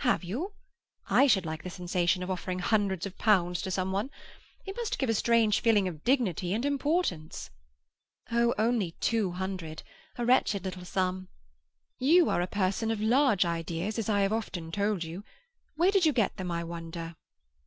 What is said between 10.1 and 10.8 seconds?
A wretched